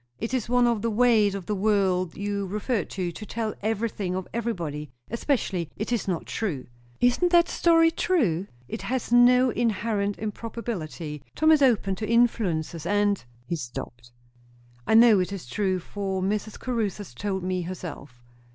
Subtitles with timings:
[0.17, 4.15] It is one of the 'ways of the world' you referred to, to tell everything
[4.15, 6.65] of everybody, especially when it is not true."
[6.99, 11.21] "Isn't that story true?" "It has no inherent improbability.
[11.35, 14.11] Tom is open to influences, and" He stopped.
[14.87, 16.59] "I know it is true; for Mrs.
[16.59, 18.23] Caruthers told me herself."